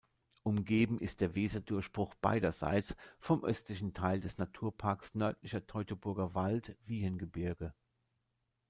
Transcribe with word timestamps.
Umgeben 0.41 0.97
ist 0.99 1.21
der 1.21 1.35
Weserdurchbruch 1.35 2.15
beiderseits 2.15 2.95
vom 3.19 3.43
östlichen 3.43 3.93
Teil 3.93 4.19
des 4.19 4.39
Naturparks 4.39 5.13
Nördlicher 5.13 5.67
Teutoburger 5.67 6.33
Wald-Wiehengebirge. 6.33 7.75